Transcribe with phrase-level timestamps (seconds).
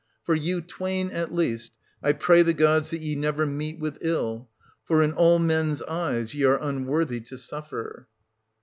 [0.25, 4.49] —For you twain, at least, I pray the gods that ye never meet with ill;
[4.83, 8.07] for in all men's eyes ye are unworthy to suffer.